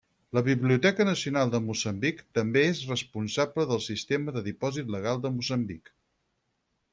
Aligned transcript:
La 0.35 0.41
Biblioteca 0.45 1.05
Nacional 1.09 1.51
de 1.55 1.59
Moçambic 1.65 2.23
també 2.37 2.63
és 2.69 2.81
responsable 2.93 3.67
del 3.73 3.83
sistema 3.89 4.35
de 4.39 4.43
dipòsit 4.49 4.91
legal 4.97 5.23
de 5.27 5.33
Moçambic. 5.37 5.95